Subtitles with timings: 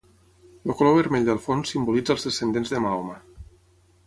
[0.67, 3.21] El color vermell del fons simbolitza als descendents de Mahoma.